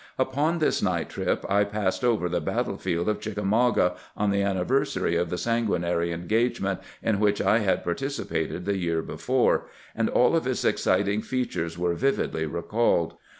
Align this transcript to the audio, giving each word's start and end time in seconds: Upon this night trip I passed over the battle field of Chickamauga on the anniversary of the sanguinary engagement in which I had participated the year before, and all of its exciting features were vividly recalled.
Upon 0.17 0.57
this 0.57 0.81
night 0.81 1.09
trip 1.09 1.45
I 1.47 1.63
passed 1.63 2.03
over 2.03 2.27
the 2.27 2.41
battle 2.41 2.79
field 2.79 3.07
of 3.07 3.19
Chickamauga 3.19 3.93
on 4.17 4.31
the 4.31 4.41
anniversary 4.41 5.15
of 5.15 5.29
the 5.29 5.37
sanguinary 5.37 6.11
engagement 6.11 6.79
in 7.03 7.19
which 7.19 7.39
I 7.39 7.59
had 7.59 7.83
participated 7.83 8.65
the 8.65 8.77
year 8.77 9.03
before, 9.03 9.67
and 9.93 10.09
all 10.09 10.35
of 10.35 10.47
its 10.47 10.65
exciting 10.65 11.21
features 11.21 11.77
were 11.77 11.93
vividly 11.93 12.47
recalled. 12.47 13.13